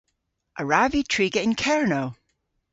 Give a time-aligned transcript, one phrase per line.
[0.59, 2.09] A wrav vy triga yn Kernow?